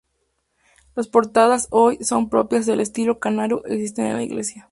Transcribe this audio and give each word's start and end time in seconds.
Las 0.95 1.07
portadas, 1.07 1.67
hoy, 1.69 2.03
son 2.03 2.29
propias 2.29 2.65
del 2.65 2.79
estilo 2.79 3.19
canario 3.19 3.63
existente 3.67 4.09
en 4.09 4.17
la 4.17 4.23
isla. 4.41 4.59